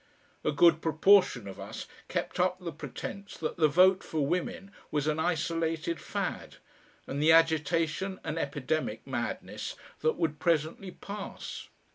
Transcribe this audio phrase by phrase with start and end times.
[0.43, 5.05] A good proportion of us kept up the pretence that the Vote for Women was
[5.05, 6.55] an isolated fad,
[7.05, 11.67] and the agitation an epidemic madness that would presently pass.